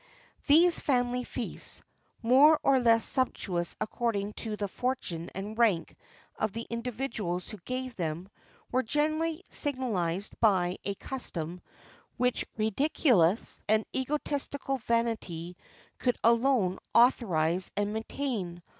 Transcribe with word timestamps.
[XXX 0.01 0.47
41] 0.47 0.61
These 0.63 0.79
family 0.79 1.23
feasts, 1.23 1.83
more 2.23 2.59
or 2.63 2.79
less 2.79 3.05
sumptuous 3.05 3.75
according 3.79 4.33
to 4.33 4.57
the 4.57 4.67
fortune 4.67 5.29
and 5.35 5.55
rank 5.55 5.95
of 6.39 6.53
the 6.53 6.65
individuals 6.71 7.47
who 7.49 7.59
gave 7.65 7.95
them, 7.95 8.27
were 8.71 8.81
generally 8.81 9.43
signalized 9.49 10.33
by 10.39 10.77
a 10.85 10.95
custom 10.95 11.61
which 12.17 12.45
ridiculous 12.57 13.61
and 13.69 13.85
egotistical 13.95 14.79
vanity 14.79 15.55
could 15.99 16.17
alone 16.23 16.79
authorise 16.95 17.69
and 17.77 17.93
maintain. 17.93 18.63